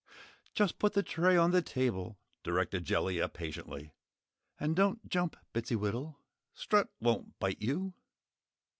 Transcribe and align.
"Just 0.55 0.79
put 0.79 0.93
the 0.93 1.03
tray 1.03 1.37
on 1.37 1.51
the 1.51 1.61
table," 1.61 2.17
directed 2.41 2.85
Jellia, 2.85 3.29
patiently. 3.29 3.91
"And 4.59 4.75
don't 4.75 5.07
jump, 5.07 5.35
Bittsywittle! 5.53 6.15
Strut 6.55 6.89
won't 6.99 7.37
bite 7.37 7.61
you." 7.61 7.93